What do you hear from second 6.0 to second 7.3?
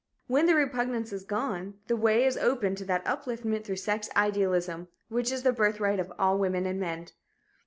all women and men.